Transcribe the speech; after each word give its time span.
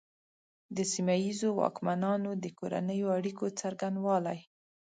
د 0.75 0.77
سیمه 0.93 1.15
ییزو 1.25 1.49
واکمنانو 1.61 2.31
د 2.43 2.45
کورنیو 2.57 3.07
اړیکو 3.17 3.45
څرنګوالي. 3.59 4.39